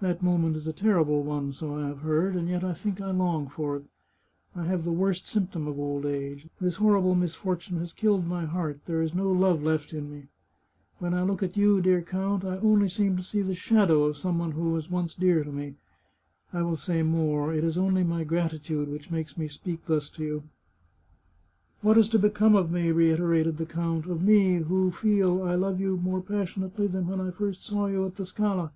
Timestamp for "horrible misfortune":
6.78-7.76